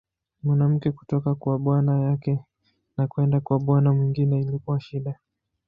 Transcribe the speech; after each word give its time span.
Mwanamke 0.43 0.91
kutoka 0.91 1.35
kwa 1.35 1.59
bwana 1.59 1.99
yake 1.99 2.39
na 2.97 3.07
kwenda 3.07 3.39
kwa 3.39 3.59
bwana 3.59 3.93
mwingine 3.93 4.39
ilikuwa 4.39 4.79
shida. 4.81 5.19